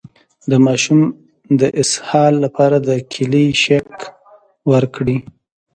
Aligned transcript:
د 0.49 0.51
ماشوم 0.65 1.01
د 1.59 1.61
اسهال 1.81 2.33
لپاره 2.45 2.77
د 2.87 2.89
کیلي 3.11 3.47
شیک 3.63 3.91
ورکړئ 4.71 5.17